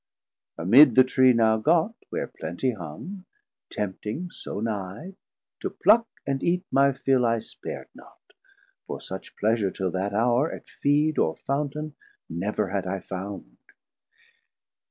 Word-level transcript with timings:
Amid 0.57 0.95
the 0.95 1.03
Tree 1.03 1.31
now 1.31 1.57
got, 1.57 1.93
where 2.09 2.25
plentie 2.27 2.75
hung 2.75 3.25
Tempting 3.69 4.31
so 4.31 4.59
nigh, 4.59 5.13
to 5.59 5.69
pluck 5.69 6.07
and 6.25 6.41
eat 6.41 6.63
my 6.71 6.91
fill 6.91 7.23
I 7.23 7.37
spar'd 7.37 7.89
not, 7.93 8.33
for 8.87 8.99
such 8.99 9.35
pleasure 9.37 9.69
till 9.69 9.91
that 9.91 10.11
hour 10.15 10.51
At 10.51 10.67
Feed 10.67 11.19
or 11.19 11.35
Fountain 11.45 11.93
never 12.27 12.69
had 12.69 12.87
I 12.87 12.99
found. 12.99 13.57